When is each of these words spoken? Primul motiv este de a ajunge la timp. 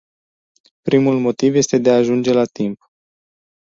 Primul 0.81 1.19
motiv 1.19 1.55
este 1.55 1.77
de 1.77 1.91
a 1.91 1.95
ajunge 1.95 2.33
la 2.33 2.45
timp. 2.45 2.91